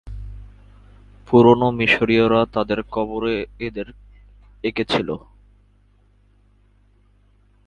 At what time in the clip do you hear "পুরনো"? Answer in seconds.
1.27-1.67